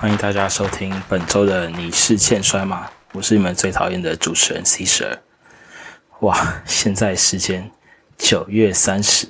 [0.00, 2.86] 欢迎大家收听本周的《你是欠摔吗》？
[3.12, 5.14] 我是你们最讨厌的主持人 C 十二。
[6.20, 7.70] 哇，现在时间
[8.16, 9.28] 九月三十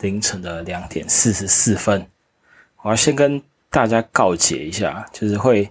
[0.00, 2.06] 凌晨的两点四十四分。
[2.82, 5.70] 我要先跟大家告诫一下，就是会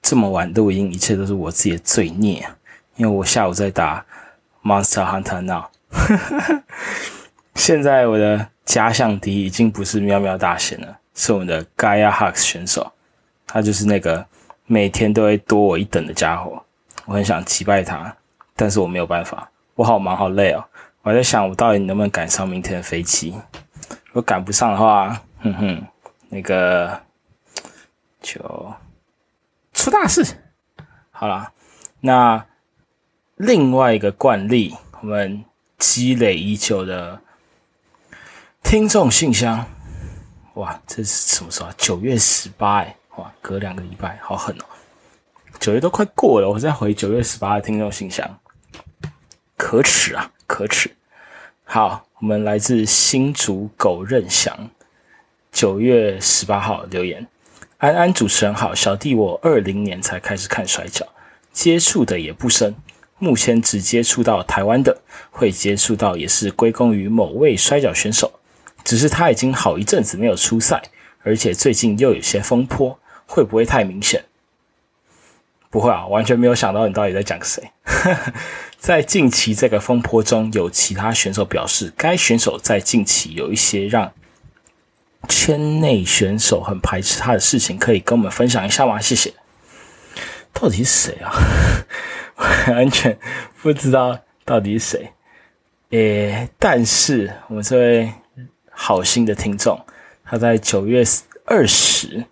[0.00, 2.48] 这么晚录音，一切都是我自己的罪孽。
[2.96, 4.06] 因为我下午在打
[4.62, 5.66] Monster Hunter Now，
[7.56, 12.90] 现在我的假想敌已经不是喵喵大仙了，是我们的 Gaia Hux 选手。
[13.52, 14.24] 他就是那个
[14.64, 16.64] 每天都会多我一等的家伙，
[17.04, 18.16] 我很想击败他，
[18.56, 20.64] 但是我没有办法，我好忙好累哦。
[21.02, 23.34] 我还在想，我到底能不能赶上明天的飞机？
[24.06, 25.86] 如果赶不上的话，哼哼，
[26.30, 26.98] 那个
[28.22, 28.40] 就
[29.74, 30.24] 出大事。
[31.10, 31.52] 好了，
[32.00, 32.42] 那
[33.36, 35.44] 另外一个惯例，我们
[35.76, 37.20] 积累已久的
[38.62, 39.66] 听众信箱，
[40.54, 41.68] 哇，这是什么时候？
[41.76, 42.96] 九月十八哎。
[43.16, 44.64] 哇，隔两个礼拜，好狠哦！
[45.60, 48.38] 九月都快过了，我再回九月十八的听众信箱，
[49.56, 50.90] 可耻啊，可耻！
[51.64, 54.70] 好，我们来自新竹狗任祥，
[55.52, 57.26] 九月十八号留言：
[57.76, 61.06] 安安主持人好，小弟我二零年才开始看摔跤，
[61.52, 62.74] 接触的也不深，
[63.18, 68.40] 目前只接触到台湾的，会接触到也是归功于某位摔跤选手，
[68.82, 70.82] 只是他已经好一阵子没有出赛，
[71.22, 72.98] 而且最近又有些风波。
[73.26, 74.24] 会不会太明显？
[75.70, 77.70] 不会啊，完全没有想到你到底在讲谁。
[78.78, 84.12] 在近期这个风波中，有其他选手表示，该选手在近期有一些让
[85.28, 89.00] 圈内选手很排斥他的事情，可以跟我们分享一下吗？
[89.00, 89.32] 谢谢。
[90.52, 91.32] 到底是谁啊？
[92.68, 93.18] 完全
[93.62, 95.12] 不知道到底是谁。
[95.90, 98.12] 诶，但是我们这位
[98.70, 99.80] 好心的听众，
[100.24, 101.02] 他在九月
[101.46, 102.26] 二十。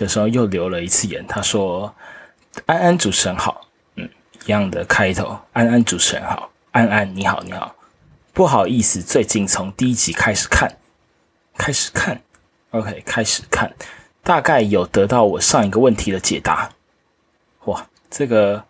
[0.00, 1.94] 的时候又留了一次言，他说
[2.64, 3.60] ：“安安主持人好，
[3.96, 4.08] 嗯，
[4.46, 7.74] 一样的开头，安安主持人好，安安你好你好，
[8.32, 10.74] 不好意思，最近从第一集开始看，
[11.58, 12.18] 开始看
[12.70, 13.70] ，OK，开始看，
[14.22, 16.70] 大概有得到我上一个问题的解答。
[17.66, 18.64] 哇，这个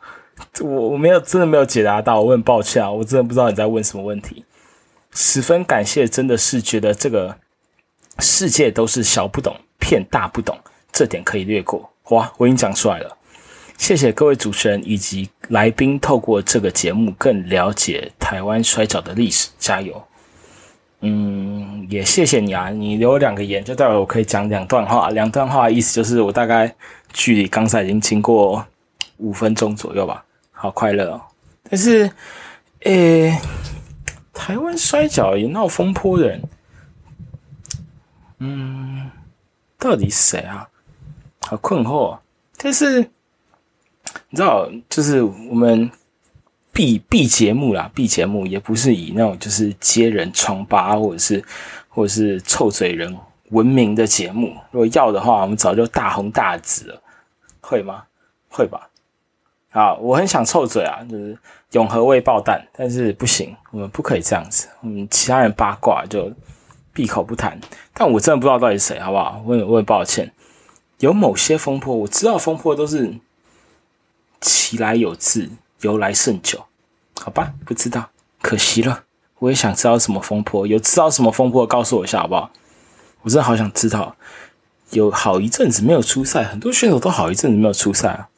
[0.58, 4.44] 我我没有真的没有解答到，我很抱歉啊，我真的不知道你在问什么问题。
[5.12, 7.38] 十分感谢，真的是觉得这个
[8.18, 10.58] 世界都是小不懂骗大不懂。”
[10.92, 13.16] 这点可以略过，哇，我已经讲出来了。
[13.78, 20.02] 谢谢各位主持人以及来宾，透过这个节目更了解台湾摔跤的历史，加油！
[21.00, 25.08] 嗯，也谢谢你啊，你留两个言，就代表我可以讲两段话。
[25.08, 26.74] 两段话意思就是我大概
[27.12, 28.62] 距离刚才已经经过
[29.16, 31.22] 五分钟左右吧，好快乐哦。
[31.62, 32.10] 但是，
[32.80, 33.34] 诶，
[34.34, 36.42] 台湾摔跤也闹风波的人，
[38.40, 39.10] 嗯，
[39.78, 40.68] 到底谁啊？
[41.46, 42.18] 好困惑，
[42.56, 43.00] 但是
[44.28, 45.90] 你知道，就是我们
[46.72, 51.44] B B 节目啦，B 节目也不是以那种就是揭人疮疤或者是
[51.88, 53.16] 或者是臭嘴人
[53.50, 54.54] 闻名的节目。
[54.70, 57.02] 如果要的话，我们早就大红大紫了，
[57.60, 58.04] 会吗？
[58.48, 58.88] 会吧。
[59.70, 61.36] 好，我很想臭嘴啊，就是
[61.72, 64.68] 永和未爆弹，但是不行，我们不可以这样子。
[64.82, 66.32] 嗯，其他人八卦就
[66.92, 67.58] 闭口不谈。
[67.94, 69.42] 但我真的不知道到底谁，好不好？
[69.46, 70.30] 我我很抱歉。
[71.00, 73.14] 有某些风波，我知道风波都是
[74.40, 75.50] 其来有自，
[75.80, 76.66] 由来甚久，
[77.18, 77.52] 好吧？
[77.64, 79.04] 不知道，可惜了。
[79.38, 82.50] 我也想知道什么风波，有知道什么风波，告诉我一下好不好？
[83.22, 84.14] 我真的好想知道。
[84.90, 88.28] 有好一阵子没有出赛，很多选手都好一阵子没有出赛啊。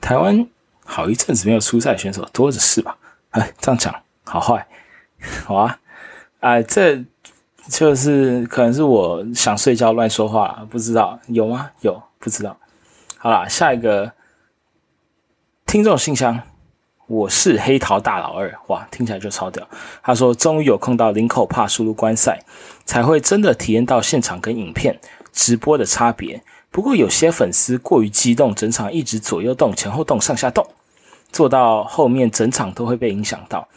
[0.00, 0.46] 台湾
[0.84, 2.96] 好一阵子没有出赛，选手多的是吧？
[3.30, 4.68] 哎，这样讲好坏？
[5.46, 5.80] 好啊，
[6.40, 7.04] 哎，这。
[7.68, 11.70] 就是可能是我想睡觉乱说话，不知道有吗？
[11.80, 12.56] 有不知道。
[13.18, 14.12] 好啦，下一个
[15.64, 16.40] 听众信箱，
[17.06, 19.66] 我是黑桃大老二，哇，听起来就超屌。
[20.02, 22.40] 他说终于有空到林口帕输入观赛，
[22.84, 24.98] 才会真的体验到现场跟影片
[25.32, 26.42] 直播的差别。
[26.70, 30.66] 不过有些粉丝过于激动，整场一直左右动、前后动、上下动，
[31.30, 33.68] 做到后面整场都会被影响到。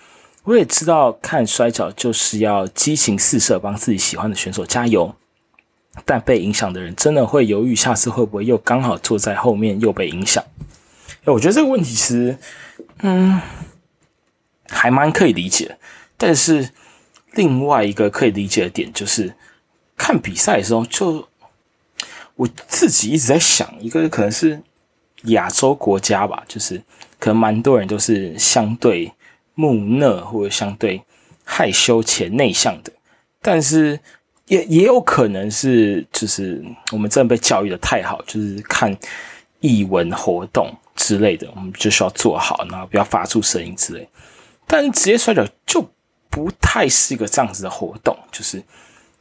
[0.45, 5.13] 我也知道看摔跤就是要激情四射，帮自己喜欢的选手加油。
[6.03, 10.44] 但被影响的人真的会犹豫，下次会不会又刚好坐在后面又被影响？
[11.24, 12.38] 哎，我觉得这个问题其实，
[13.00, 13.42] 嗯，
[14.68, 15.77] 还蛮可以理解。
[16.18, 16.69] 但是
[17.31, 19.33] 另外一个可以理解的点就是，
[19.98, 21.27] 看比赛的时候，就
[22.36, 24.62] 我自己一直在想，一个可能是
[25.24, 26.83] 亚洲国家吧，就是
[27.18, 29.12] 可能蛮多人都是相对。
[29.56, 31.02] 木讷或者相对
[31.44, 32.92] 害羞且内向的，
[33.42, 34.00] 但是
[34.48, 38.96] 也也有可能是，就是我们真的被教育的太好，就是看
[39.62, 44.07] 译文活动之类的，我们就需要做好，然后不要发出声音之类。
[44.68, 45.88] 但是职业摔跤就
[46.30, 48.62] 不太是一个这样子的活动，就是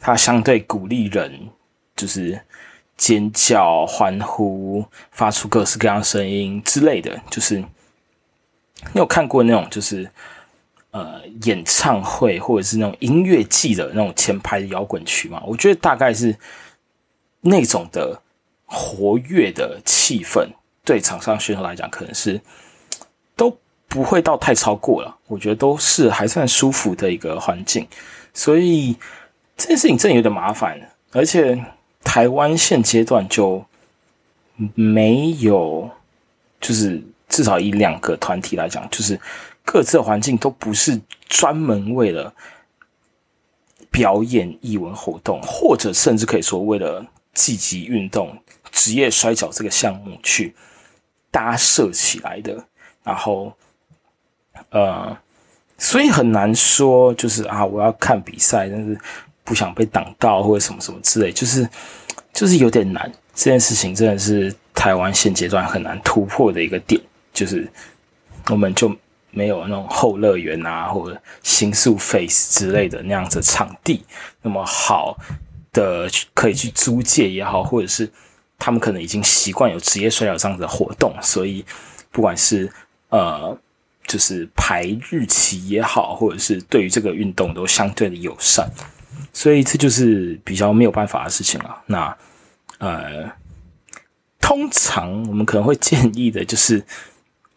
[0.00, 1.48] 它相对鼓励人，
[1.94, 2.40] 就是
[2.96, 7.20] 尖叫、欢呼、发出各式各样声音之类的。
[7.30, 7.62] 就是
[8.92, 10.10] 你有看过那种，就是。
[10.96, 16.32] 呃，演唱会或者是那种音乐季的那种前排的摇滚区吗，我觉得大概是
[17.40, 18.16] 那种的
[18.64, 20.46] 活跃的气氛，
[20.84, 22.40] 对场上选手来讲，可能是
[23.34, 23.58] 都
[23.88, 25.16] 不会到太超过了。
[25.26, 27.84] 我觉得都是还算舒服的一个环境，
[28.32, 28.94] 所以
[29.56, 30.80] 这件事情真的有点麻烦。
[31.10, 31.60] 而且
[32.04, 33.64] 台湾现阶段就
[34.76, 35.90] 没有，
[36.60, 37.02] 就是
[37.34, 39.18] 至少以两个团体来讲，就是。
[39.66, 42.30] 各自的环境都不是专门为了
[43.90, 47.02] 表演艺文活动，或者甚至可以说为了
[47.32, 48.36] 积极运动
[48.70, 50.54] 职业摔跤这个项目去
[51.30, 52.62] 搭设起来的。
[53.02, 53.50] 然后，
[54.68, 55.16] 呃，
[55.78, 59.00] 所以很难说，就是啊，我要看比赛，但是
[59.44, 61.66] 不想被挡到或者什么什么之类，就是
[62.34, 63.10] 就是有点难。
[63.34, 67.00] 这件事情真的是台湾现阶段很难突破的一个点，
[67.34, 67.70] 就是
[68.48, 68.96] 我们就。
[69.36, 74.04] 没有那种后乐园啊，或者新宿 face 之类的那样子场地，
[74.42, 75.18] 那么好
[75.72, 78.08] 的可以去租借也好，或者是
[78.60, 81.64] 他们可能已经习惯有职业摔跤这样子的活动，所以
[82.12, 82.72] 不管是
[83.08, 83.58] 呃，
[84.06, 88.70] 就是排日期也好，或者是对于这个运动都相对的友善，
[89.32, 91.82] 所以这就是比较没有办法的事情了。
[91.86, 92.16] 那
[92.78, 93.28] 呃，
[94.40, 96.84] 通常我们可能会建议的就是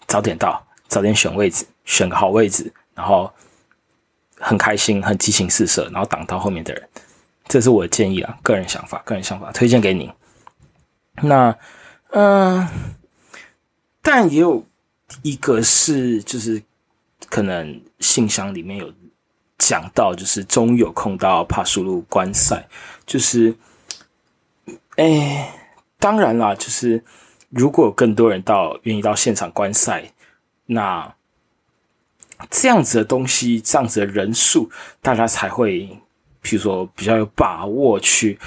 [0.07, 0.63] 早点到。
[0.89, 3.29] 早点选位置，选个好位置，然后
[4.39, 6.89] 很开心、很激情四射，然后挡到后面的人。
[7.45, 10.09] 这是我的建议啊，个人想法，个人想法推荐给你。
[11.21, 11.53] 那，
[12.11, 12.65] 嗯，
[14.01, 14.65] 但也有
[15.23, 16.63] 一个是，就是
[17.27, 18.93] 可能信箱里面有
[19.57, 22.65] 讲到，就是终于有空到帕苏路观赛，
[23.05, 23.53] 就是，
[24.95, 25.53] 哎，
[25.99, 27.03] 当然啦，就是
[27.57, 30.03] 如果有更多人到愿意到现场观赛。
[30.69, 31.15] 那
[32.51, 34.69] 这样子的东西，这样子的人数，
[35.01, 35.89] 大家才会，
[36.43, 38.37] 譬如说比较有把握去，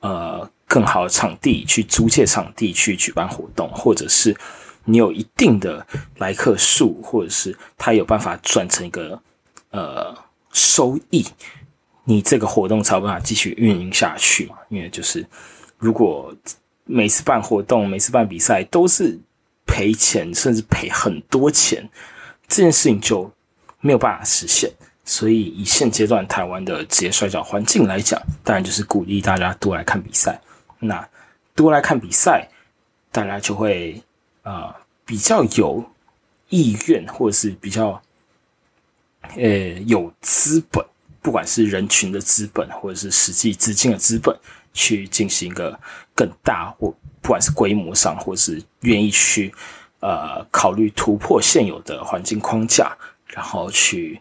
[0.00, 4.36] 呃，更好的场地去租借场地去举办活动，或者是
[4.84, 5.84] 你有一定的
[6.18, 9.20] 来客数，或者是他有办法转成一个
[9.70, 10.14] 呃
[10.52, 11.26] 收益，
[12.04, 14.56] 你这个活动才有办法继续运营下去嘛？
[14.68, 15.26] 因为就是
[15.78, 16.32] 如果
[16.84, 19.18] 每次办活动、每次办比赛都是。
[19.64, 21.88] 赔钱，甚至赔很多钱，
[22.46, 23.30] 这件事情就
[23.80, 24.70] 没有办法实现。
[25.02, 30.38] 所以，以现阶段台湾的职业摔跤环境来讲，当然就是鼓励大家多来看比赛。
[30.78, 31.08] 那
[31.54, 32.46] 多来看比赛，
[33.10, 34.02] 大家就会
[34.42, 34.76] 啊
[35.06, 35.82] 比较有
[36.50, 38.02] 意愿，或者是比较
[39.36, 39.48] 呃
[39.86, 40.84] 有资本，
[41.22, 44.36] 不管是人群的资本，或者是实际资金的资本，
[44.74, 45.78] 去进行一个
[46.24, 46.94] 更大或。
[47.24, 49.54] 不管是规模上，或是愿意去
[50.00, 52.96] 呃考虑突破现有的环境框架，
[53.28, 54.20] 然后去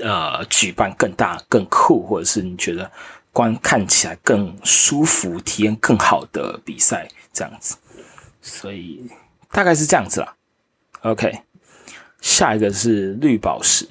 [0.00, 2.90] 呃举办更大、更酷，或者是你觉得
[3.34, 7.76] 观看起来更舒服、体验更好的比赛，这样子。
[8.40, 9.06] 所以
[9.50, 10.34] 大概是这样子啦。
[11.02, 11.38] OK，
[12.22, 13.86] 下一个是绿宝石。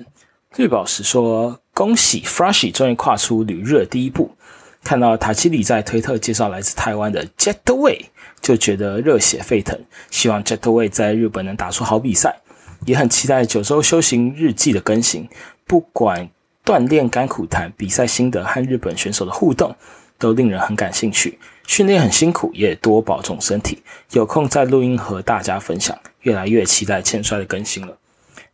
[0.55, 4.35] 绿宝石说：“恭喜 Froshy 终于跨出旅日的第一步。”
[4.83, 8.05] 看到塔基里在推特介绍来自台湾的 Jetaway，。
[8.41, 12.41] 就觉得热血沸腾，希望 Jetaway 在日本能打出好比赛，
[12.87, 15.29] 也很期待九州修行日记的更新。
[15.67, 16.27] 不管
[16.65, 19.75] 锻炼甘苦谈、比赛心得和日本选手的互动，
[20.17, 21.37] 都令人很感兴趣。
[21.67, 23.83] 训练很辛苦，也多保重身体。
[24.13, 25.95] 有空再录音和大家分享。
[26.21, 27.95] 越来越期待欠摔的更新了。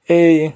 [0.08, 0.52] 诶，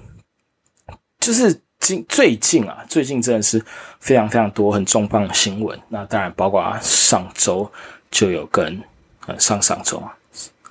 [1.21, 3.61] 就是近最近啊，最近真的是
[3.99, 5.77] 非常非常多很重磅的新闻。
[5.89, 7.69] 那当然包括上周
[8.09, 8.81] 就有跟。
[9.27, 10.17] 呃，上上周啊，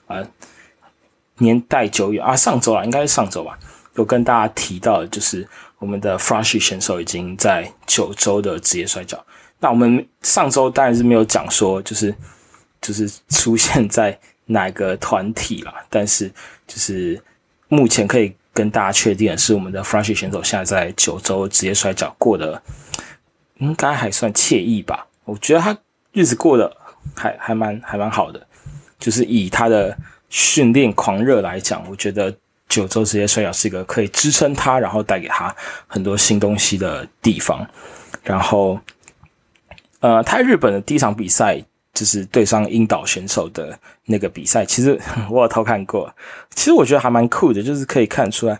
[0.08, 0.18] 啊，
[1.38, 3.56] 年代久远啊，上周啊，应该是上周吧。
[3.94, 5.48] 有跟大家提到，就是
[5.78, 9.24] 我们的 Flashy 选手已经在九州的职业摔跤。
[9.60, 12.12] 那我们上周当然是没有讲说，就是
[12.82, 15.72] 就是出现在哪个团体了。
[15.88, 16.28] 但是
[16.66, 17.22] 就是
[17.68, 22.62] 目前可以跟大家确定是，我们的 Flashy 选手现在在九州职业摔角过得
[23.58, 25.06] 应该还算惬意吧。
[25.24, 25.76] 我觉得他
[26.12, 26.76] 日子过得。
[27.16, 28.46] 还还蛮还蛮好的，
[28.98, 29.96] 就是以他的
[30.28, 32.32] 训练狂热来讲，我觉得
[32.68, 35.54] 九州职业摔角是一个可以支撑他，然后带给他
[35.86, 37.66] 很多新东西的地方。
[38.22, 38.78] 然后，
[40.00, 41.58] 呃，他日本的第一场比赛
[41.92, 44.98] 就是对上英岛选手的那个比赛，其实
[45.30, 46.12] 我有偷看过。
[46.54, 48.58] 其实我觉得还蛮酷的，就是可以看出来，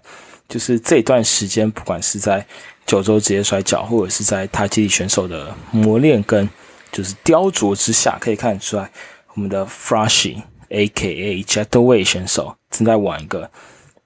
[0.48, 2.44] 就是这段时间，不管是在
[2.86, 6.48] 九州职业摔跤，或者是在他基地选手的磨练跟
[6.92, 8.90] 就是雕琢之下，可以看出来，
[9.34, 11.42] 我们的 Frashy A.K.A.
[11.42, 13.50] Jetway 选手正在往一个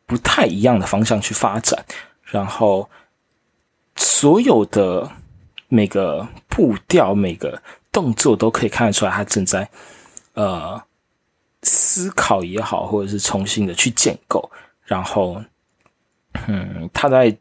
[0.06, 1.84] 不太一样的方向去发展，
[2.24, 2.88] 然后
[3.96, 5.10] 所有的。
[5.68, 7.60] 每个步调、每个
[7.94, 9.70] 动作都可以看得出来，他正在
[10.32, 10.82] 呃
[11.62, 14.50] 思考也好，或者是重新的去建构。
[14.84, 15.40] 然后，
[16.48, 17.34] 嗯，他在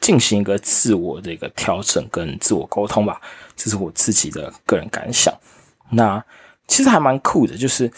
[0.00, 3.20] 进行一个自我的一个调整跟自我沟通吧。
[3.54, 5.32] 这是我自己的个人感想。
[5.88, 6.22] 那
[6.66, 7.88] 其实还蛮酷的，就是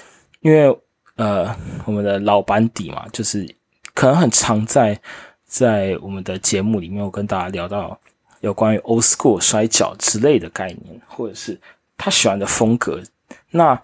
[0.40, 0.78] 因为
[1.16, 1.56] 呃，
[1.86, 3.48] 我们的老班底嘛，就是
[3.94, 5.00] 可能很常在
[5.46, 7.98] 在我们的节目里面，我跟大家聊到。
[8.40, 11.58] 有关于 old school 摔跤之类的概念，或者是
[11.96, 13.02] 他喜欢的风格。
[13.50, 13.80] 那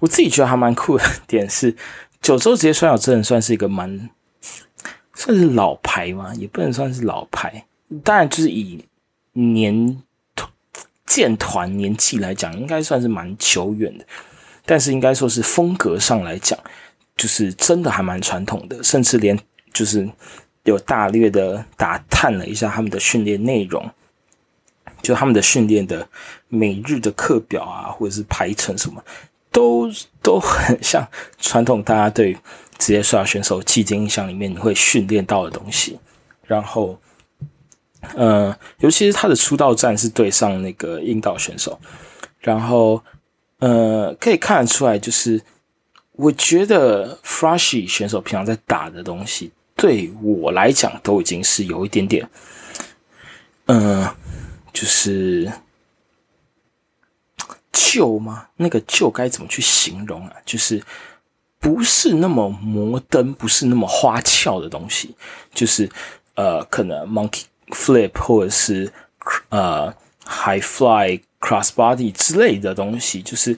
[0.00, 1.74] 我自己觉得还蛮酷的点是，
[2.20, 4.10] 九州职业摔角真的算是一个蛮
[5.14, 7.64] 算是老牌嘛，也不能算是老牌。
[8.02, 8.84] 当然，就是以
[9.32, 10.02] 年
[11.06, 14.04] 建团年纪来讲，应该算是蛮久远的。
[14.66, 16.58] 但是，应该说是风格上来讲，
[17.16, 19.38] 就是真的还蛮传统的，甚至连
[19.72, 20.08] 就是
[20.64, 23.88] 有大略的打探了一下他们的训练内容。
[25.04, 26.08] 就他们的训练的
[26.48, 29.04] 每日的课表啊，或者是排程什么，
[29.52, 29.88] 都
[30.22, 31.06] 都很像
[31.38, 32.36] 传统大家对
[32.78, 35.98] 职业摔跤选手既定印象里面你会训练到的东西。
[36.46, 36.98] 然后，
[38.14, 41.78] 呃，尤其是他的出道战是对上那个印道选手，
[42.40, 43.02] 然后，
[43.58, 45.40] 呃，可以看得出来，就是
[46.12, 52.28] 我觉得 Frashy 选手平常在打的东西，对我来讲都已经是有一点点，
[53.66, 54.06] 嗯。
[54.74, 55.50] 就是
[57.72, 58.48] 旧吗？
[58.56, 60.34] 那个旧该怎么去形容啊？
[60.44, 60.82] 就是
[61.60, 65.14] 不是那么摩登，不是那么花俏的东西。
[65.54, 65.88] 就是
[66.34, 68.92] 呃，可能 monkey flip 或者是
[69.50, 69.94] 呃
[70.26, 73.22] high fly cross body 之类的东西。
[73.22, 73.56] 就是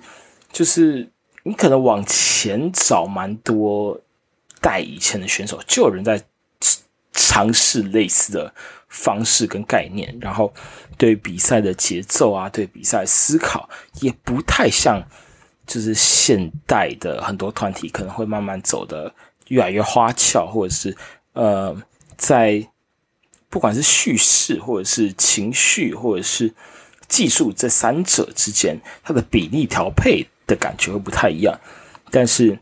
[0.53, 1.09] 就是
[1.45, 3.99] 你可能往前找蛮多
[4.61, 6.23] 代以前的选手，就有人在
[7.13, 8.55] 尝试类似的。
[8.97, 10.53] 方式跟概念，然后
[10.97, 13.69] 对比赛的节奏啊，对比赛思考
[14.01, 15.07] 也不太像，
[15.67, 19.15] 就是现代的很多团体可能会慢慢走的
[19.49, 20.97] 越来越花俏，或者是
[21.35, 21.77] 呃，
[22.17, 22.67] 在
[23.51, 26.53] 不管是叙事或者是情绪或者是
[27.07, 31.55] 技术这三者之间，它的比例调配的感觉会不太一样。
[32.11, 32.59] 但是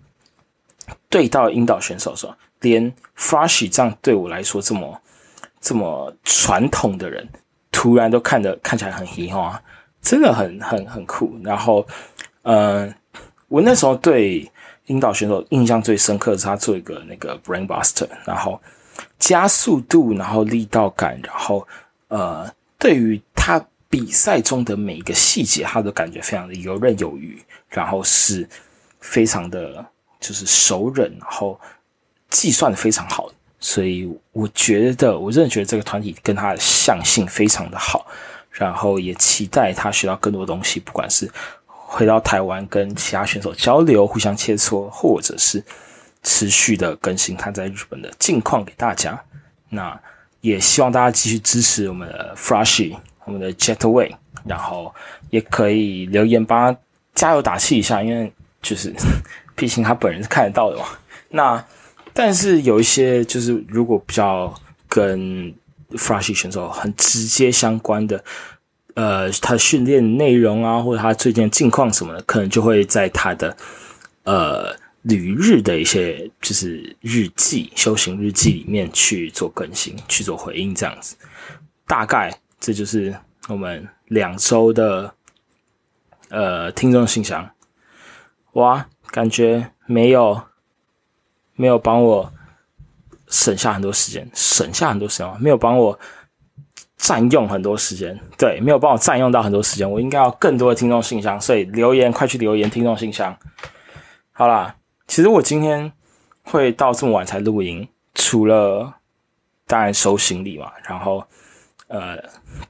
[1.08, 5.00] 对到引导选手说，连 Flash 这样对我来说这么。
[5.64, 7.26] 这么传统的人，
[7.72, 9.58] 突然都看得看起来很嘻哈，
[10.02, 11.34] 真的很很很酷。
[11.42, 11.86] 然后，
[12.42, 12.94] 呃，
[13.48, 14.46] 我那时候对
[14.88, 18.60] 引导选手印象最深刻的是他做一个那个 brainbuster，然后
[19.18, 21.66] 加速度，然后力道感，然后
[22.08, 22.46] 呃，
[22.78, 28.46] 对于他比赛中的每一个细节，他都感觉非常的游刃有余，然后是
[29.00, 29.82] 非常的
[30.20, 31.58] 就是熟稔，然后
[32.28, 33.30] 计算的非常好。
[33.66, 38.06] 所以我觉得，我真的觉得这个团体跟他的相性非常的好，
[38.50, 41.26] 然后也期待他学到更多东西，不管是
[41.66, 45.64] 回到台湾跟其他选手交流、互相切磋，或者是
[46.22, 49.18] 持续的更新他在日本的近况给大家。
[49.70, 49.98] 那
[50.42, 52.94] 也希望大家继续支持我们的 Frashy，
[53.24, 54.94] 我们的 Jetway，然后
[55.30, 56.78] 也可以留言帮他
[57.14, 58.30] 加油打气一下，因为
[58.60, 58.92] 就是
[59.56, 60.84] 毕竟他本人是看得到的嘛。
[61.30, 61.64] 那。
[62.14, 64.54] 但是有一些就是如果比较
[64.88, 65.52] 跟
[65.90, 68.24] Frashy 选手很直接相关的，
[68.94, 73.56] 呃，他训练内容啊，或者他最近近况什么的，可能就会在他的
[74.22, 81.16] 呃旅日的一些就是日记、修行日记里面去做更新、去做回应这样子。
[81.86, 83.12] 大概这就是
[83.48, 85.12] 我们两周的
[86.28, 87.50] 呃听众信箱。
[88.52, 90.40] 哇，感觉没有。
[91.56, 92.32] 没有帮我
[93.28, 95.98] 省下很多时间，省下很多时间没有帮我
[96.96, 99.90] 占用很多时间，对，没有帮我占用到很多时间。
[99.90, 103.36] 我应该要更多的听众信箱，所以留言快去留言，听众信箱。
[104.32, 105.92] 好啦，其实我今天
[106.42, 108.94] 会到这么晚才录音，除了
[109.66, 111.24] 当然收行李嘛，然后
[111.88, 112.16] 呃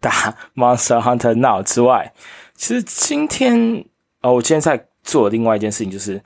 [0.01, 0.11] 打
[0.55, 2.13] Monster Hunter Now 之外，
[2.55, 3.85] 其实今天
[4.21, 6.23] 哦，我今天在做另外一件事情，就是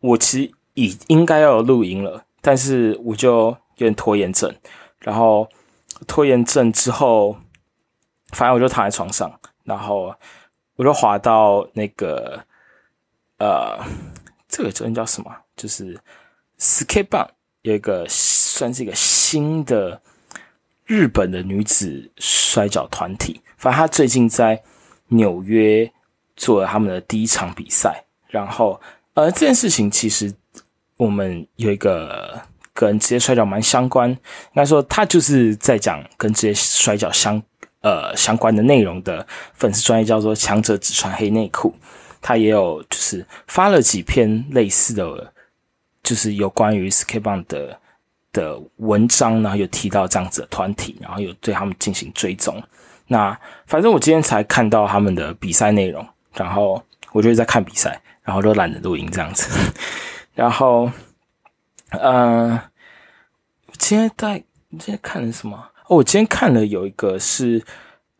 [0.00, 0.59] 我其实。
[0.74, 4.54] 已应该要有录音了，但是我就有点拖延症，
[5.00, 5.48] 然后
[6.06, 7.36] 拖延症之后，
[8.30, 9.30] 反正我就躺在床上，
[9.64, 10.14] 然后
[10.76, 12.42] 我就滑到那个
[13.38, 13.78] 呃，
[14.48, 15.30] 这个叫叫什么？
[15.56, 15.98] 就是
[16.58, 17.28] skate 棒
[17.62, 20.00] 有一个算是一个新的
[20.86, 24.62] 日本的女子摔跤团体，反正他最近在
[25.08, 25.92] 纽约
[26.36, 28.04] 做了他们的第一场比赛。
[28.28, 28.80] 然后，
[29.14, 30.32] 呃，这件事情其实
[31.00, 32.38] 我们有一个
[32.74, 34.18] 跟职业摔跤蛮相关，应
[34.54, 37.42] 该说他就是在讲跟职业摔跤相
[37.80, 41.74] 呃相关的内容的粉丝专业，叫做“强者只穿黑内裤”。
[42.20, 45.32] 他也有就是发了几篇类似的，
[46.02, 47.80] 就是有关于 Skate 的
[48.30, 52.62] 的文章，然后有提到这样子的团体，然后有对他们进行追踪。
[53.06, 53.34] 那
[53.66, 57.98] 反正我今天才看到他们的比赛内容，然后我就在看比赛。
[58.22, 59.48] 然后都懒得录音这样子，
[60.40, 60.90] 然后，
[61.90, 62.58] 嗯，
[63.76, 65.54] 今天在今天看了什么？
[65.86, 67.62] 哦，我今天看了有一个是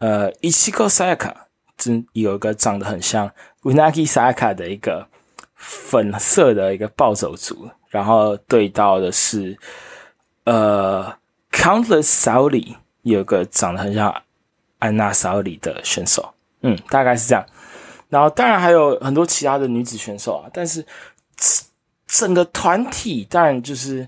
[0.01, 1.33] 呃，Ichiko Sayaka，
[1.79, 3.31] 真有一个长得很像
[3.63, 5.09] Unagi Sayaka 的一个
[5.55, 9.57] 粉色的一个暴走族，然后对到的是
[10.45, 11.17] 呃
[11.51, 14.15] ，Countless Sauli，有个长得很像
[14.79, 17.47] 安娜 Sauli 的选手，嗯，大概是这样。
[18.11, 20.85] 然后当然还有很多其他的女子选手啊，但是
[22.11, 24.07] 整个团体当然就是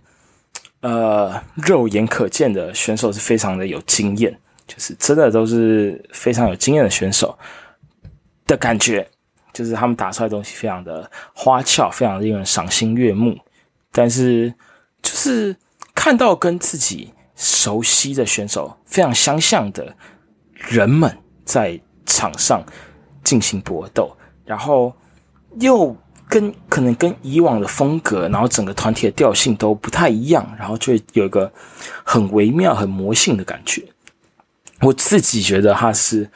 [0.81, 7.39] 呃肉眼可见的选手是非常的有经验，就是真的都是非常有经验的选手
[8.47, 9.09] 的感觉，
[9.53, 13.39] 就是他们打出来东西非常的花俏，非常令人赏心悦目。
[13.91, 14.53] 但是
[15.03, 15.57] 就是
[15.95, 19.95] 看到跟自己熟悉的选手非常相像的
[20.55, 22.65] 人们在场上。
[23.25, 24.11] 进行搏斗，
[24.45, 24.93] 然后
[25.61, 25.97] 又
[26.33, 31.53] 跟可能跟以往的风格，然后整个团体的调性都不太一样，然后就有一个
[32.03, 33.85] 很微妙、很魔性的感觉。
[34.81, 36.27] 我自己觉得他是，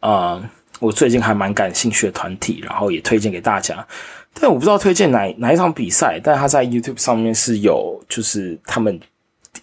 [0.00, 0.38] 呃，
[0.80, 3.86] 我最近还蛮感兴趣的团体，然后也推荐给大家。
[4.34, 9.00] 但我不知道推荐哪哪一场比赛，但他在 YouTube 上面是有，就是他们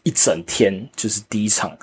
[0.01, 1.77] 一整天，就是第一场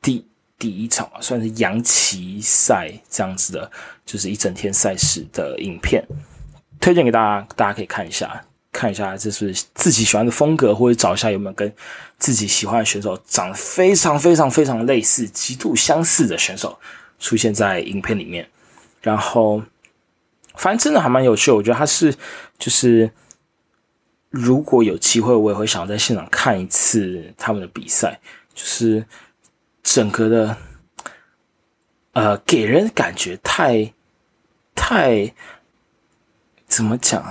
[0.00, 0.24] 第。
[0.56, 3.70] 第一场，算是洋旗赛这样子的，
[4.06, 6.02] 就是一整天赛事的影片，
[6.84, 11.72] 推荐给大家，大家可以看一下，看一下这是自己喜欢的风格，或者找一下有没有跟
[12.18, 16.78] 自己喜欢的选手长得非常非常非常类似、极度相似的选手
[17.18, 18.46] 出现在影片里面。
[19.00, 19.62] 然后，
[20.56, 22.14] 反正真的还蛮有趣，我觉得他是
[22.58, 23.10] 就是
[24.28, 28.20] 如果有机会，我也会想在现场看一次他们的比赛，
[28.54, 29.06] 就是。
[29.82, 30.56] 整个的，
[32.14, 33.92] 呃，给人感觉太
[34.74, 35.30] 太
[36.74, 37.24] 怎么讲？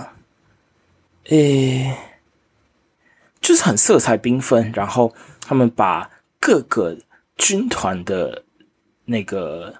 [1.26, 1.98] 诶，
[3.42, 4.72] 就是很色彩缤纷。
[4.74, 6.98] 然后他们把各个
[7.36, 8.42] 军团的
[9.04, 9.76] 那个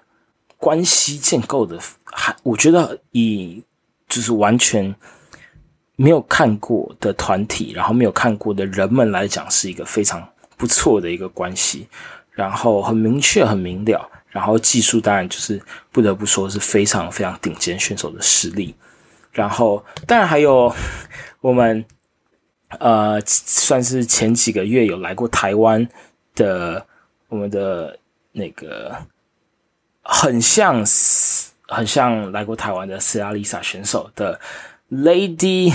[0.58, 3.64] 关系建构的，还我觉得以
[4.06, 4.94] 就是完全
[5.96, 11.88] 没有看过的团体，然后没有看过的人们来讲，是一个非常不错的一个关系。
[12.32, 15.58] 然后很明确、很明了，然后技术当然就是
[15.90, 18.74] 不得不说是非常非常顶尖选手的实力。
[19.34, 20.74] 然后当然还有
[21.42, 21.84] 我们
[22.80, 25.86] 呃，算是前几个月有来过台湾
[26.34, 26.86] 的
[27.28, 27.98] 我们的
[28.32, 28.96] 那个
[30.02, 30.82] 很像
[31.68, 34.40] 很像来过台湾的斯拉丽莎选手的
[34.90, 35.74] Lady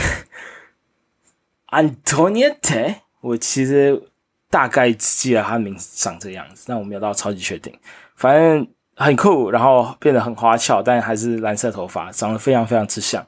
[1.70, 4.04] Antoniette，我其实。
[4.52, 7.72] 大概记得她名字长这样子，但我没有到超级确定。
[8.16, 13.24] 反正很酷，然后变得很花俏，但还是蓝色头发，长得非常非常之像。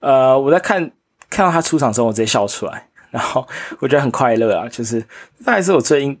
[0.00, 0.90] 呃，我在看
[1.30, 3.46] 看到他出场的时候，我直接笑出来，然后
[3.80, 5.04] 我觉得很快乐啊，就是
[5.38, 6.20] 那还是我最近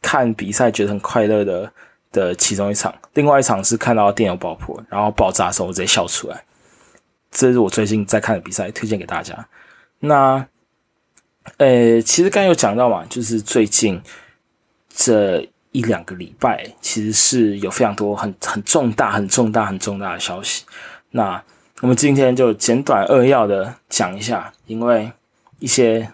[0.00, 1.72] 看比赛觉得很快乐的
[2.10, 2.94] 的其中一场。
[3.14, 6.44] 另外一场是看到电油爆破，然后爆炸的时候，我直接笑出来。
[7.30, 9.46] 这是我最近在看的比赛，推荐给大家。
[10.00, 10.46] 那。
[11.56, 14.00] 呃，其实刚有讲到嘛，就是最近
[14.88, 20.64] 这一两个礼拜，其实是有非常多很很重大、很重大、很重大的消息。
[21.10, 21.42] 那
[21.82, 25.12] 我们今天就简短扼要的讲一下，因为
[25.58, 26.12] 一些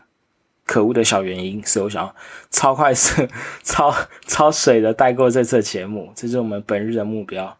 [0.64, 2.14] 可恶的小原因，所以我想要
[2.50, 3.26] 超快速、
[3.62, 3.94] 超
[4.26, 7.56] 超水的带过这次节目，这是我们本日的目标。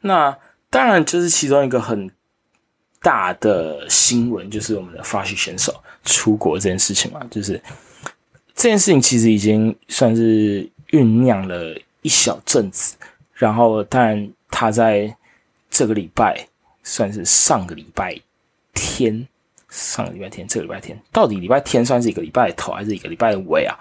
[0.00, 0.38] 那
[0.70, 2.10] 当然就是其中一个很。
[3.02, 7.54] 大的新闻就是我们的发 h 选手出国这件事情嘛，就是
[8.54, 12.96] 这件事情其实已经算是酝酿了一小阵子，
[13.32, 15.16] 然后但他在
[15.70, 16.46] 这个礼拜
[16.82, 18.18] 算是上个礼拜
[18.74, 19.26] 天，
[19.68, 23.78] 上个礼拜天，这个礼拜天到底礼拜天算是一个礼拜头还是一个礼拜的尾啊？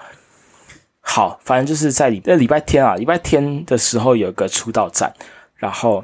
[1.01, 5.11] 好，反正就是在礼礼拜天啊，礼拜天的时候有个出道战，
[5.55, 6.03] 然后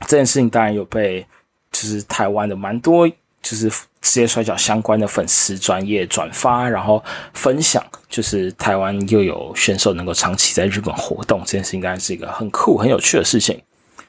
[0.00, 1.24] 这件事情当然有被
[1.70, 3.08] 就是台湾的蛮多
[3.40, 13.62] 就是职业摔角相关的粉丝专业转发，然后分享，就是台湾又有选手能够长期在日本活动，这件事应该是一个很酷很有趣的事情。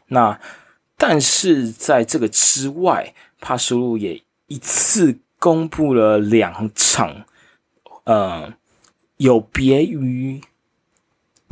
[0.08, 0.38] 那
[1.02, 7.24] 但是在这个之外，帕苏路也一次公布了两场，
[8.04, 8.54] 呃，
[9.16, 10.42] 有别于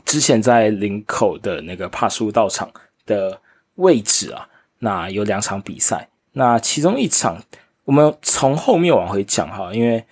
[0.03, 2.69] 之前在林口的那个帕苏路道场
[3.05, 3.39] 的
[3.75, 4.49] 位置啊。
[4.79, 7.41] 那有两场比赛，那其中一场
[7.85, 10.05] 我们从后面往回讲哈，因为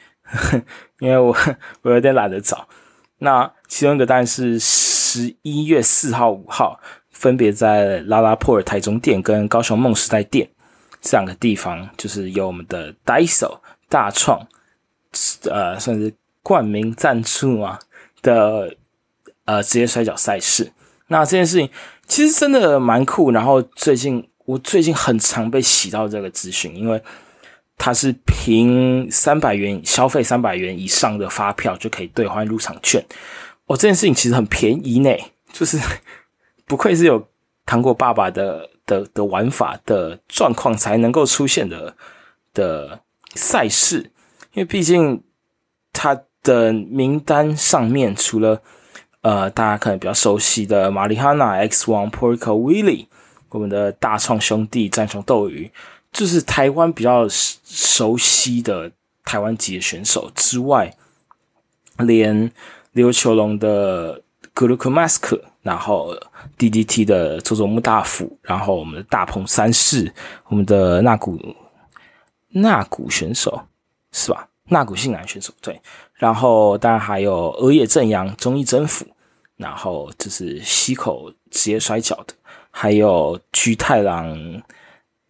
[1.00, 1.36] 因为我
[1.82, 2.70] 我有点懒得找。
[3.18, 6.80] 那其中一个当然是十一月四号、五号。
[7.16, 10.48] 分别在拉拉破尔台中店跟高雄梦时代店
[11.02, 14.46] 这两个地方，就是有我们的 Daiso 大创，
[15.50, 17.80] 呃，算是冠名赞助嘛
[18.22, 18.76] 的
[19.46, 20.70] 呃职业摔角赛事。
[21.08, 21.70] 那这件事情
[22.06, 23.32] 其实真的蛮酷。
[23.32, 27.02] 然后最近我最近很常被洗到这个资讯，因为
[27.78, 33.02] 它是凭三百元消费三百元以上的发票就可以兑换入场券。
[33.68, 35.10] 哦，这件事情其实很便宜呢，
[35.54, 35.80] 就是。
[36.66, 37.28] 不愧是有
[37.66, 41.96] 糖果爸爸的的的玩法的状况才能够出现的
[42.54, 43.00] 的
[43.36, 44.12] 赛事，
[44.54, 45.24] 因为毕竟
[45.94, 48.62] 他的名单上面除了
[49.22, 53.08] 呃大家可能比较熟悉的玛丽哈娜 X 王 Porco Willie，
[53.50, 55.72] 我们的大创兄弟战雄斗鱼，
[56.12, 58.92] 就是台湾比较熟悉的
[59.24, 60.96] 台湾籍的选手之外，
[61.98, 62.52] 连
[62.94, 64.22] 琉球龙的
[64.54, 66.16] 格鲁克马斯克，然后。
[66.58, 70.14] D.D.T 的佐佐木大辅，然后我们的大鹏三世，
[70.46, 71.38] 我们的那古
[72.50, 73.62] 那古选手
[74.14, 74.48] 是吧？
[74.70, 75.82] 那古信男选手对，
[76.14, 79.06] 然后当然还有鹅野正阳、中义征服，
[79.58, 82.34] 然后就是西口职业摔跤的，
[82.72, 84.62] 还有居太郎，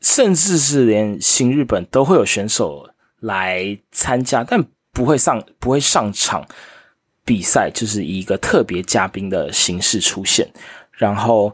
[0.01, 2.87] 甚至是连新日本都会有选手
[3.21, 6.45] 来参加，但不会上不会上场
[7.25, 10.47] 比赛，就是以一个特别嘉宾的形式出现。
[10.91, 11.51] 然后，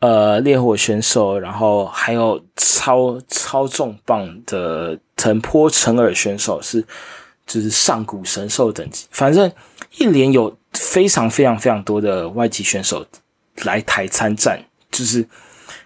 [0.00, 6.84] 呃，烈火选手，然后还有超超重磅的藤坡成尔选手是，
[7.46, 9.06] 就是上古神兽等级。
[9.10, 9.50] 反正
[9.96, 13.06] 一连有非常非常非常多的外籍选手
[13.64, 15.26] 来台参战，就是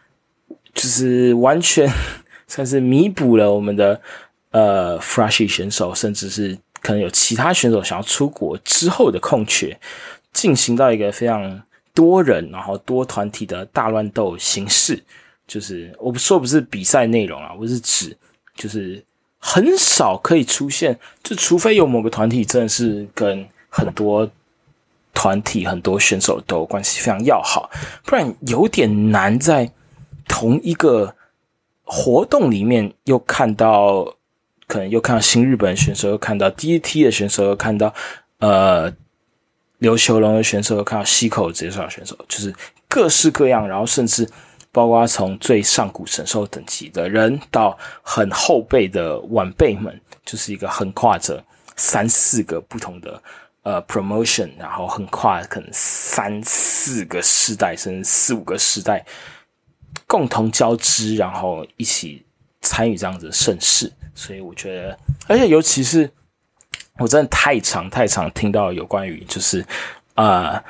[0.75, 1.89] 就是完全
[2.49, 4.01] 算是弥补了我们的
[4.51, 9.79] 呃 Flashy 选手，甚至是可能有其他选手想要出国之后的空缺，
[10.33, 11.63] 进行到一个非常。
[11.93, 15.03] 多人，然后多团体的大乱斗形式，
[15.45, 18.17] 就是我不说不是比赛内容啊，我是指
[18.55, 19.05] 就是
[19.39, 24.27] 很少可以出现，就除非有某个团体真的是跟很多
[25.13, 27.69] 团体、很多选手都关系非常要好，
[28.05, 29.71] 不然有点难在
[30.29, 31.17] 同一个
[31.83, 34.15] 活动里面又看到，
[34.71, 37.93] 可能又看到新日本选手，又看到 DT 的选手，又看到
[38.39, 38.93] 呃。
[39.81, 42.55] 琉球龙的选手，又看到西口职业摔选手，就是
[42.87, 44.29] 各式各样，然后甚至
[44.71, 51.43] 包括从最上古神兽等级的人到很后辈的晚辈们，就是一个横跨着
[51.77, 53.23] 三四个不同的
[53.63, 59.03] 呃 promotion，然后横跨可能三四个世代，甚至四五个世代
[60.07, 62.23] 共同交织，然后一起
[62.61, 63.93] 参与这样子的盛事。
[64.15, 66.11] 所以我觉得，而且尤其是。
[66.99, 69.65] 我真的太常太常听到有关于就是，
[70.17, 70.63] 呃，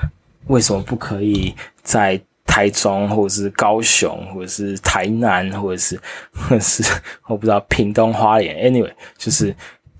[0.46, 6.00] 为什么不可以在台中或者是高雄或者是台南或者是
[6.32, 6.84] 或者是
[7.26, 9.52] 我不知道屏东花莲，anyway，就是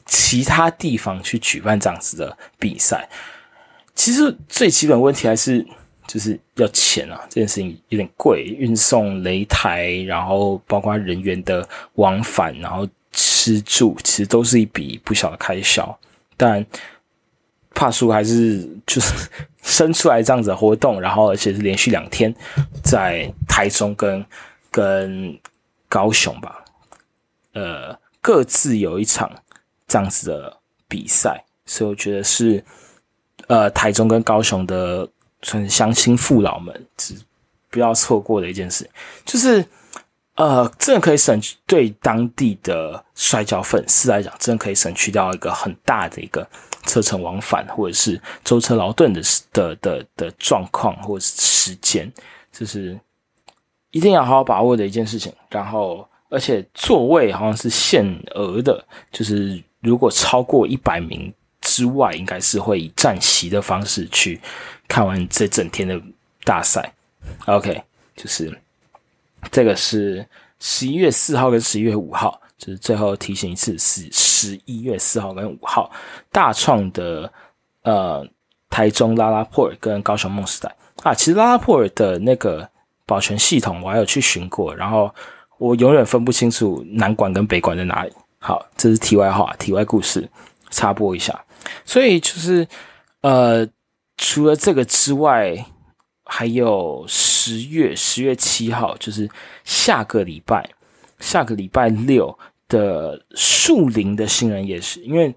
[0.07, 3.09] 其他地方去举办这样子的比赛。
[3.97, 5.67] 其实最基本问题还是
[6.13, 15.97] 就是要钱啊，这件事情有点贵，运送擂台，然后包括人员的往返，然后吃住，其实都是一笔不小的开销。
[16.37, 16.67] 但
[17.77, 19.29] 帕叔还是就是
[19.63, 22.35] 生出来这样子的活动，然后而且是连续两天
[22.83, 24.27] 在台中跟
[24.69, 25.39] 跟
[25.89, 26.65] 高雄吧，
[27.53, 29.31] 呃，各自有一场
[29.87, 32.65] 这样子的比赛，所以我觉得是
[33.47, 35.09] 呃台中跟高雄的
[35.43, 37.15] 算是乡亲父老们只
[37.71, 38.89] 不要错过的一件事，
[39.25, 39.65] 就是。
[40.37, 46.49] 呃，真的可以省对当地的摔跤粉丝来讲，真的可以省去掉一个很大的一个
[46.87, 49.21] 车程往返，或者是舟车劳顿的
[49.53, 52.11] 的的的状况，或者是时间，
[52.51, 52.99] 就是
[53.91, 55.31] 一定要好好把握的一件事情。
[55.51, 61.31] 然后，而且座位好像是限额的，就是如果超过一百名
[61.71, 64.41] 之外，应该是会以站席的方式去
[64.89, 66.01] 看完这整天的
[66.45, 66.93] 大赛。
[67.47, 67.83] OK，
[68.17, 68.53] 就是。
[69.51, 70.27] 这个是
[70.59, 75.91] 十一月四号跟十一月五号，就是最后提醒一次，是十一月四号跟五号，
[76.31, 77.33] 大创的
[77.85, 78.29] 呃
[78.69, 82.69] 台中拉拉破尔跟高雄梦时代啊，其实拉拉破尔的那个
[83.07, 85.11] 保全系统我还有去巡过，然后
[85.57, 88.13] 我永远分不清楚南馆跟北馆在哪里。
[88.41, 90.29] 好，这是题外话，题外故事，
[90.69, 91.33] 插播一下。
[91.85, 92.67] 所以就是
[93.23, 93.69] 呃，
[94.17, 95.67] 除了这个之外。
[96.33, 99.29] 还有十月十月七号，就是
[99.65, 100.65] 下个礼拜，
[101.19, 105.01] 下个礼拜六的树林的新人夜市。
[105.01, 105.35] 因为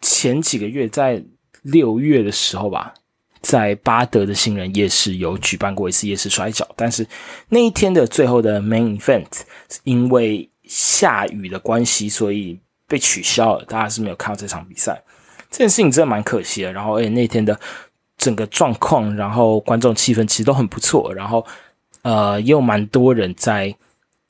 [0.00, 1.22] 前几个月在
[1.60, 2.94] 六月的时候吧，
[3.42, 7.06] 在巴德的新人夜市有举办过一次夜市摔跤，但是
[7.50, 9.42] 那一天的最后的 main event
[9.84, 13.64] 因为下雨的关系，所以被取消了。
[13.66, 15.02] 大家是没有看到这场比赛，
[15.50, 16.72] 这件事情真的蛮可惜的。
[16.72, 17.58] 然后，而且那天的。
[18.20, 21.42] 整个状况，然后观众气氛其实都很不错，然后
[22.02, 23.74] 呃也有蛮多人在，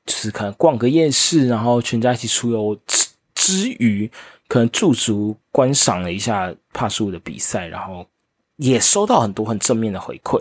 [0.06, 4.08] 就是可能逛个夜市，然后全家一起出游之之余，
[4.46, 8.06] 可能驻足观赏了一下帕数的比赛，然后
[8.58, 10.40] 也收到很多很正面的回馈。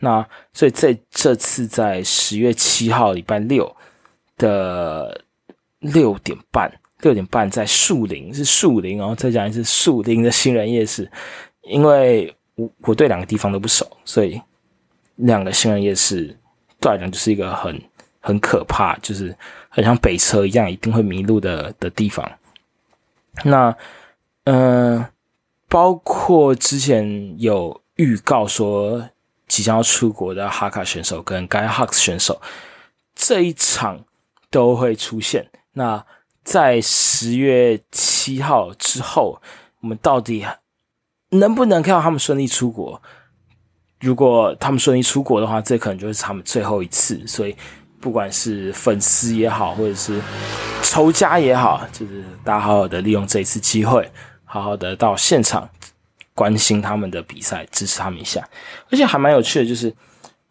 [0.00, 3.76] 那所以在这次在十月七号礼拜六
[4.36, 5.22] 的
[5.78, 11.10] 六点半，六点半在树林是树林，然后再讲一次树林的新人夜市，
[11.62, 12.34] 因为。
[12.54, 14.38] 我我对两个地方都不熟，所以
[15.16, 16.36] 两个新人夜市
[16.78, 17.82] 对来讲就是一个很
[18.20, 19.34] 很可怕，就是
[19.70, 22.30] 很像北车一样一定会迷路的的地方。
[23.42, 23.74] 那
[24.44, 25.02] 嗯，
[25.66, 29.08] 包括之前有预告说
[29.48, 32.38] 即将要出国的哈卡选手跟 Guy Hux 选手，
[33.14, 34.04] 这一场
[34.50, 35.48] 都会出现。
[35.72, 36.04] 那
[36.44, 39.40] 在十月七号之后，
[39.80, 40.46] 我们到底？
[41.30, 43.00] 能不能看到他们顺利出国？
[44.00, 47.26] 如果他们顺利出国的话，这可能就是他们最后一次。
[47.26, 47.56] 所以，
[48.00, 50.20] 不管是粉丝也好，或者是
[50.82, 54.10] 仇家也好，就是大家好好的利用这一次机会，
[54.44, 55.66] 好好的到现场
[56.34, 58.46] 关心他们的比赛，支持他们一下。
[58.90, 59.94] 而且还蛮有趣的，就是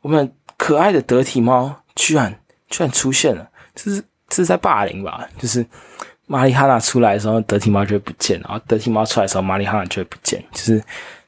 [0.01, 5.27] 我们可爱的得体猫居然居然出现了，就是是在霸凌吧？
[5.37, 5.65] 就是。
[6.27, 10.41] 玛丽哈娜出来的时候，德提猫就会不见；然后德提猫出来的时候，玛丽哈娜就会不见。
[10.53, 10.81] 就是，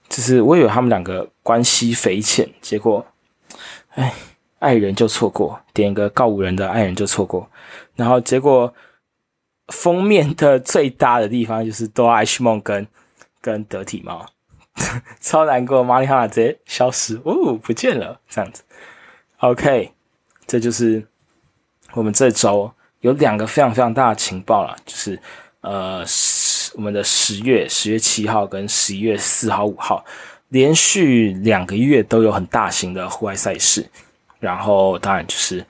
[0.07, 3.05] 就是我以为他们两个关系匪浅，结果，
[3.95, 4.13] 哎，
[4.59, 7.49] 爱人就错过，点一个告五人的爱人就错过。
[7.97, 8.73] 然后结果
[9.73, 12.87] 封面的最大的地方就是哆啦 A 梦跟
[13.41, 14.25] 跟德体猫，
[15.19, 15.83] 超难过。
[15.83, 18.63] 玛丽哈娜直接消失，哦，不见了，这样子。
[19.39, 19.91] OK，
[20.47, 21.05] 这就是
[21.91, 22.71] 我们这周。
[23.03, 25.19] 有两个非常非常大的情报了，就是
[25.59, 26.01] 呃，
[26.75, 30.03] 我们的十月十月七号跟十一月四号五号，
[30.47, 33.85] 连续两个月都有很大型的户外赛事。
[34.39, 35.65] 然后当然就是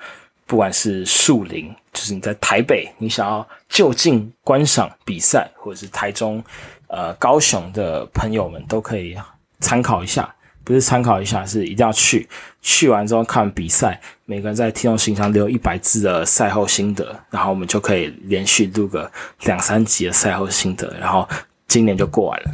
[0.45, 6.43] 不管是树林，就是你在台北，你想要就近观赏比赛，或者是台中、
[6.87, 9.17] 呃高雄的朋友们都可以
[9.59, 10.31] 参考一下。
[10.63, 12.27] 不是参考一下，是一定要去。
[12.61, 21.27] 去完之后看比赛，每个人在听众信箱留一百字的赛后心得，然后我们就可以连续录个两三集的赛后心得，然后
[21.67, 22.51] 今年就过完了。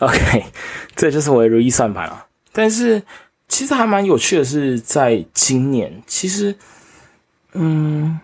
[0.00, 0.44] OK，
[0.94, 2.26] 这就是我的如意算盘了。
[2.52, 3.02] 但是
[3.48, 6.54] 其实还蛮有趣的是，在今年，其实，
[7.54, 8.20] 嗯，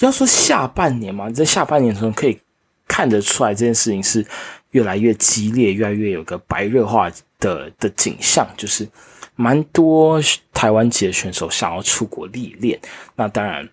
[0.00, 2.38] 要说下半年嘛，在下半年中可以
[2.86, 4.26] 看得出来，这件事情是
[4.78, 7.10] 越来越激烈，越来越有个白热化。
[7.40, 8.84] 的的景象就是
[9.36, 10.20] 蛮多
[10.52, 12.76] 台湾籍的选手想要出国历练，
[13.14, 13.68] 那当然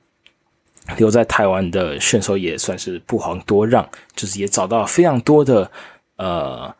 [0.97, 3.83] 留在台湾的选手也算是不遑多让，
[4.15, 5.71] 就是也找到非常多的
[6.17, 6.75] 呃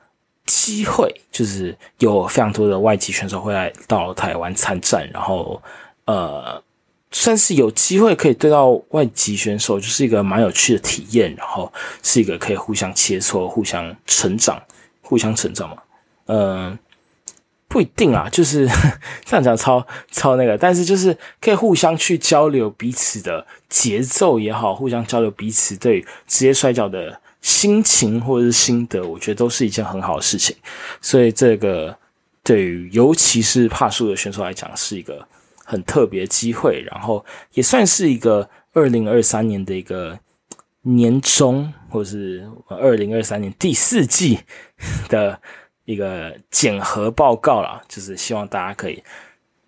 [0.46, 5.60] 机会，就是有非常多的外籍选手会来到台湾参战，然后
[6.06, 6.62] 呃
[7.18, 11.72] 算是有机会可以对到外籍选手，就是一个蛮有趣的体验，然后
[12.04, 14.62] 是一个可以互相切磋、互相成长、
[15.02, 15.78] 互相成长嘛。
[16.26, 16.78] 嗯，
[17.70, 18.68] 不一定啊，就是
[19.24, 30.54] 这样讲超超那个，但是就是可以互相去交流彼此的节奏也好，互相交流彼此对职业摔跤的心情或者是心得，我觉得都是一件很好的事情。
[31.00, 31.98] 所以这个
[32.44, 35.26] 对于尤其是怕输的选手来讲，是一个
[35.66, 40.18] 很特别机会，然后也算是一个二零二三年的一个
[40.84, 44.40] 年终，或者是二零二三年第四季
[45.10, 45.38] 的。
[45.86, 49.04] 一个检核报告啦，就是希望大家可以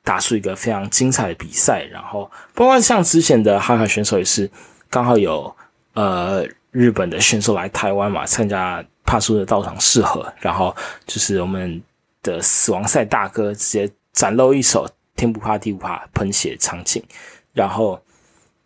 [0.03, 1.83] 打出一个非常精彩的比赛。
[1.91, 4.49] 然后，包括像之前的哈卡选手也是，
[4.89, 5.55] 刚好有
[5.93, 10.25] 呃日本的选手来台湾嘛，参加帕苏的道场试合。
[10.39, 11.79] 然后就是我们
[12.23, 17.03] 的死亡赛大哥直接展露一手，天不怕地不怕，喷血场景，
[17.51, 17.99] 然后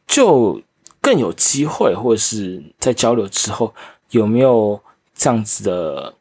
[0.05, 0.61] 就
[1.01, 3.73] 更有机会，或者是在交流之后
[4.11, 4.79] 有没有
[5.15, 6.13] 这样子的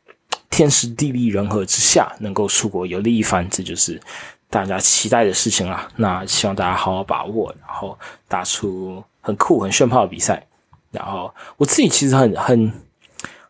[0.48, 4.00] 天时地利人和之下能够出国游历一番，这就是
[4.48, 5.86] 大家期待的事情啦。
[5.96, 10.46] 那希望大家好好把握，然后打出很酷、很炫炮的比赛。
[10.92, 12.72] 然后我自己其实很很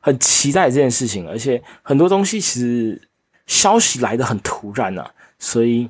[0.01, 3.09] 很期待这件事情，而且很多东西其实
[3.47, 5.89] 消息来的很突然啊，所以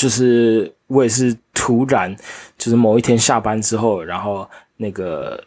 [0.00, 2.16] 就是我也是突然，
[2.56, 5.42] 就是某一天下班之后，然后那个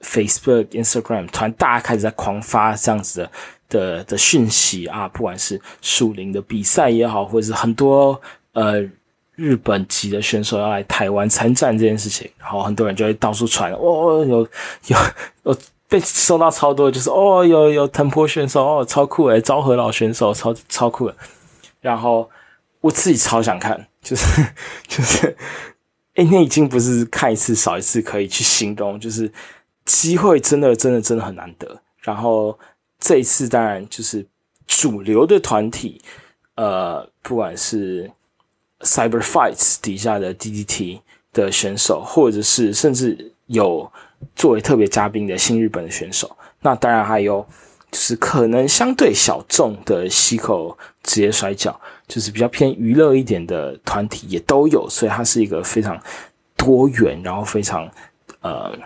[0.00, 3.30] Facebook、Instagram 突然大家开始在狂发这样子的
[3.68, 8.20] 的的讯息啊，不管是树林的比赛也好，或者是很多
[8.52, 8.88] 呃。
[9.36, 14.46] 日本籍的选手要来台湾参战这件事情，然后很多人就会到处传，哦，有
[14.88, 14.96] 有
[15.44, 15.56] 有
[15.88, 21.10] 被收到超多，就是哦，有有藤坡选手，哦，超酷诶，昭和老选手，超超酷。
[21.80, 22.28] 然后
[22.80, 24.26] 我自己超想看，就是
[24.88, 25.36] 就是，
[26.14, 29.32] 哎，那已经不是看一次少一次可以去行动，就是
[29.84, 31.80] 机会真的真的真的很难得。
[32.00, 32.58] 然后
[32.98, 34.26] 这一次当然就是
[34.66, 36.00] 主流的团体，
[36.54, 38.10] 呃，不管是。
[38.82, 41.00] Cyber Fights 底下的 DDT
[41.34, 43.92] 的选手，或者是甚至有
[44.34, 47.46] 作为特别嘉宾的新日本的选手，那当然还有
[47.90, 51.78] 就是可能相对小众的西口职业摔跤，
[52.10, 55.98] 就是比较偏娱乐一点的团体也都有，所以它是一个非常
[56.56, 57.90] 多元，然后非常
[58.40, 58.76] 呃，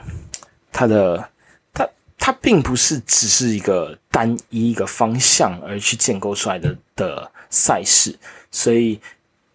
[0.70, 1.28] 它的
[1.72, 8.16] 它它并不是只是一个单一一个方向而去建构出来的的赛事，
[8.52, 9.00] 所以。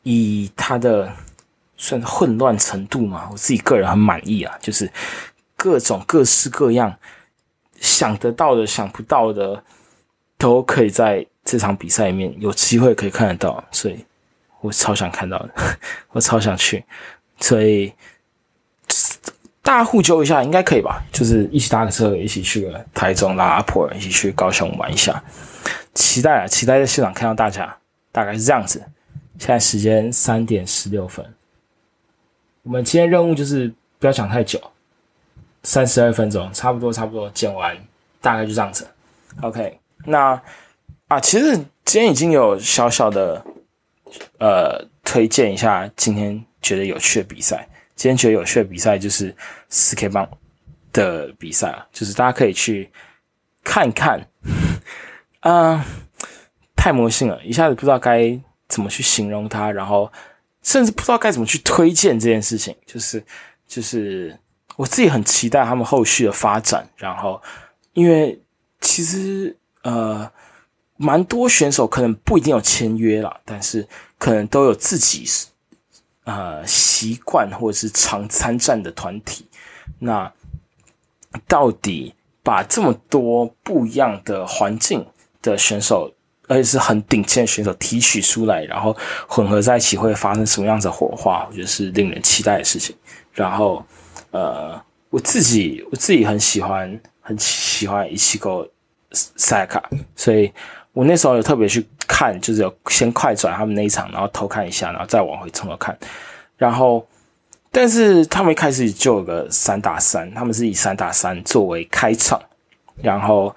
[0.03, 1.11] 以他的
[1.75, 4.89] 算混乱程度嘛，我自己个人很满意啊，就是
[5.57, 6.97] 各种各式各样
[7.79, 9.61] 想得到的、想不到的，
[10.37, 14.05] 都可以在这场比赛里面有机会可以看得到，所以
[14.61, 15.49] 我超想看到的，
[16.13, 16.85] 我超想去，
[17.39, 17.91] 所以
[19.63, 21.03] 大家互救一下应该可以吧？
[21.11, 25.23] 就是一起搭个车，一起去个台中拉阿婆，一起去高雄玩一下，
[25.95, 26.45] 期待啊！
[26.45, 27.75] 期待在现场看到大家，
[28.11, 28.83] 大概是这样子。
[29.39, 31.25] 现在时间三点十六分，
[32.61, 34.61] 我们今天任务就是不要讲太久，
[35.63, 37.75] 三十二分钟，差不多差不多剪完，
[38.21, 38.87] 大概就这样子。
[39.41, 40.39] OK，那
[41.09, 43.43] 啊，其实今天已经有小小的
[44.39, 47.67] 呃推荐一下今天觉得有趣的比赛。
[47.95, 49.35] 今天觉得有趣的比赛就是
[49.67, 50.29] 四 K 棒
[50.93, 52.89] 的比赛啊，就是大家可以去
[53.63, 54.25] 看看。
[55.41, 55.83] 啊，
[56.75, 58.39] 太魔性了，一下子不知道该。
[58.69, 59.71] 怎么去形容它？
[59.71, 60.13] 然后
[60.61, 62.75] 甚至不知道该怎么去推荐这件事情。
[62.85, 63.25] 就是
[63.67, 64.37] 就是
[64.75, 66.87] 我自己很期待他们后续的发展。
[66.95, 67.41] 然后
[67.93, 68.39] 因为
[68.79, 70.31] 其实呃，
[71.01, 75.23] 蛮多选手可能不一定有签约了，但是可能都有自己
[76.25, 79.47] 呃习惯或者是常参战的团体。
[79.99, 80.29] 那
[81.47, 85.07] 到底把这么多不一样的环境
[85.41, 86.13] 的选手？
[86.49, 91.45] 而且是很顶尖的选手提取出来，然后混合在一起会发生什么样子的火花？
[91.47, 92.95] 我觉得是令人期待的事情。
[93.31, 93.85] 然后，
[94.31, 98.67] 呃，我自己我自己很喜欢很喜欢一起狗
[99.11, 100.51] 赛卡，所以
[100.99, 105.97] 我那时候有特别去看，就是有先快转他们那一场，然后偷看一下，然后再往回从头看。
[106.57, 107.07] 然后，
[107.71, 112.41] 但是他们一开始就有个三打三，他们是以三打三作为开场，
[113.01, 113.55] 然后，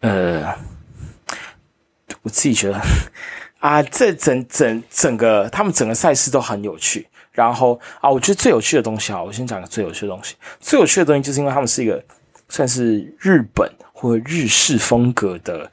[0.00, 0.50] 呃。
[2.24, 2.80] 我自己觉得
[3.58, 7.06] 啊，这整整整个他们整个赛事都很有趣。
[7.32, 10.36] 然后啊，我觉得最有趣的东西啊，我先讲个最有趣的东西。
[10.60, 12.00] 最有趣的东西就是因为他们是一个
[12.48, 13.68] 算是日本
[14.02, 15.70] 或日式风格的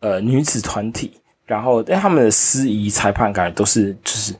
[0.00, 1.18] 呃女子团体。
[1.46, 4.34] 然后，但他们的司仪、裁判感觉都是就是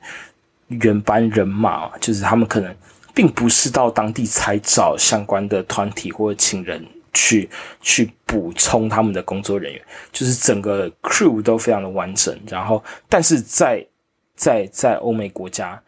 [0.69, 2.75] 原班人马，就是他们可能
[3.15, 6.87] 并不是到当地才找相关的团体或者请人。
[7.15, 7.47] 去
[7.83, 12.35] 去补充他们的工作人员，就是整个 crew 都非常的完整。
[12.49, 13.87] 然后，但是在
[14.35, 15.79] 在在欧美国家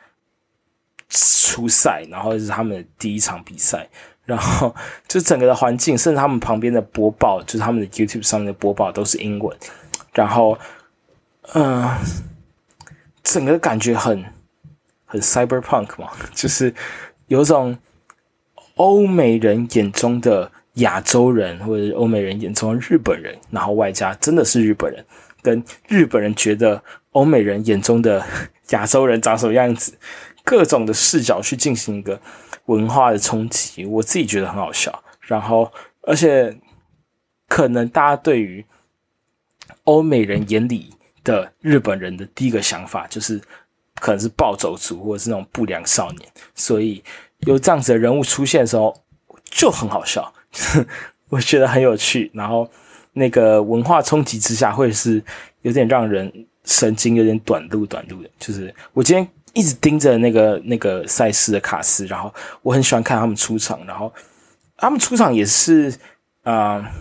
[1.08, 3.88] 出赛，然后是他们的第一场比赛，
[4.24, 4.74] 然后
[5.06, 9.56] 就整个的环境，甚至他们旁边的播报，就是他们的 YouTube 上面的播报都是英文。
[10.12, 10.58] 然后，
[11.52, 11.88] 嗯，
[13.22, 14.24] 整个感觉很
[15.04, 16.74] 很 cyberpunk 嘛， 就是
[17.26, 17.76] 有种
[18.76, 20.50] 欧美人眼中的。
[20.78, 25.04] 亚洲人或者欧美人眼中的日本人，然后外加真的是日本人，
[25.40, 28.20] 跟日本人觉得欧美人眼中的
[28.70, 29.96] 亚洲人长什么样子，
[30.42, 32.20] 各种的视角去进行一个
[32.66, 35.02] 文化的冲击，我自己觉得很好笑。
[35.20, 35.70] 然后，
[36.02, 36.56] 而且
[37.48, 38.64] 可能大家对于
[39.84, 40.92] 欧美人眼里
[41.22, 43.40] 的日本人的第一个想法就是
[44.00, 47.02] 可能是暴走族或者是那种不良少年，所以
[47.40, 48.94] 有这样子的人物出现的时候
[49.44, 50.32] 就很好笑，
[51.28, 52.30] 我觉得很有趣。
[52.34, 52.68] 然后
[53.12, 55.22] 那个文化冲击之下，会是
[55.62, 56.30] 有点让人
[56.64, 58.28] 神经有点短路短路的。
[58.38, 64.12] 就是我今天一直盯着那个那个赛事的卡斯，然后我很喜欢看他们出场，然后
[64.76, 65.96] 他们出场也是
[66.42, 66.92] 啊。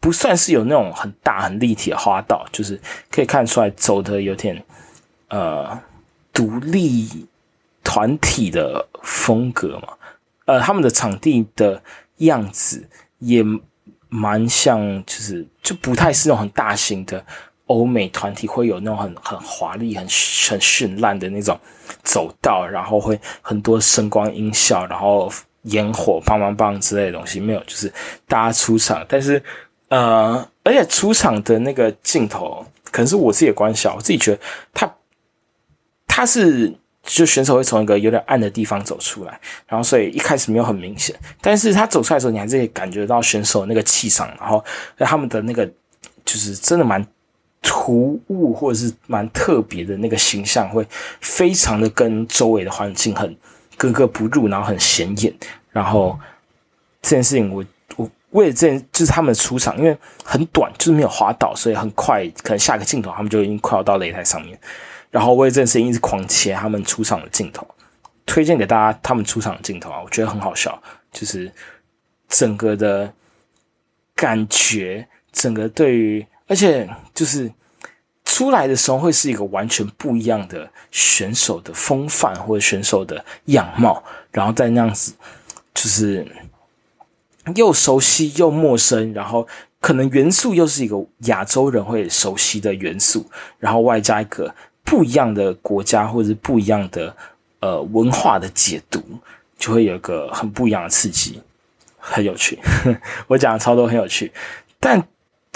[0.00, 2.78] 不算是有那种很大很立体的花道，就是
[3.10, 4.62] 可以看出来走的有点
[5.28, 5.80] 呃
[6.30, 7.26] 独立
[7.82, 9.88] 团体的风格嘛。
[10.44, 11.82] 呃，他们的场地的
[12.18, 12.86] 样子
[13.20, 13.42] 也
[14.10, 17.24] 蛮像，就是就不太是那种很大型的
[17.66, 21.58] 欧美团体会有那种很很华丽、很很绚烂的那种
[22.02, 25.30] 走道，然后会很多声光音效，然后
[25.62, 27.92] 烟火、棒棒棒之类的东西没有，就是
[28.26, 29.42] 大家出场，但是。
[29.88, 34.40] 呃，而且出场的那个镜头，可能是我自己的关小，我自己觉得
[34.72, 34.92] 他
[36.08, 39.38] 他是就选手会从一个有点暗的地方走出来，
[39.68, 44.64] 然后所以一开始没有很明显，但是他走出来的时候，你还是可以感觉到选手那个气场，然后
[44.98, 45.64] 他们的那个
[46.24, 47.06] 就是真的蛮
[47.64, 50.86] 突兀或者是蛮特别的那个形象，会
[51.20, 53.36] 非常的跟周围的环境很
[53.76, 55.34] 格格不入，然后很显眼，
[55.72, 56.16] 然后
[57.02, 57.64] 这件事情我
[57.96, 58.08] 我。
[58.34, 64.58] 为了这件，就是他们的出场，因为很短，就是没有滑倒，所以很快，可能下个镜头他们就已经快要到擂台上面。
[65.08, 67.64] 然后为了这件事情一直狂切他们出场的镜头，
[68.26, 70.76] 推荐给大家他们出场的镜头啊，我觉得很好笑，
[71.12, 71.48] 就是
[72.28, 73.12] 整个的
[74.16, 77.50] 感觉，整个对于，而且就是
[78.24, 85.14] 出来的时候会是一个完全不一样的选手的风范或者选手的样貌，然后再那样子，
[85.74, 86.26] 就是。
[87.56, 89.46] 又熟悉又陌生，然后
[89.78, 93.26] 可能元素又是一个亚洲人会熟悉的元素，
[93.58, 97.14] 然后外加一个不一样的国家或者是不一样的
[97.60, 98.98] 呃文化的解读，
[99.58, 101.38] 就会有一个很不一样的刺激，
[101.98, 102.58] 很有趣。
[103.28, 104.32] 我讲的超多很有趣，
[104.80, 105.06] 但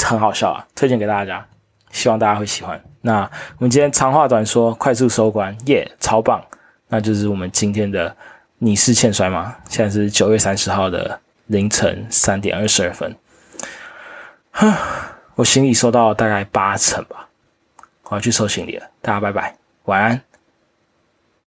[0.05, 0.66] 很好笑啊！
[0.74, 1.46] 推荐给大家，
[1.90, 2.80] 希望大家会喜欢。
[3.01, 3.22] 那
[3.59, 6.44] 我们今天长话短说，快速收官，耶，超棒！
[6.88, 8.16] 那就是我们今天的
[8.59, 9.57] 你是欠摔吗？
[9.68, 11.20] 现在是九月三十号的。
[11.49, 13.16] 凌晨三点二十二分，
[15.34, 17.26] 我行李收到大概八成吧，
[18.11, 18.86] 我要去收行李了。
[19.01, 20.28] 大家拜拜，晚安。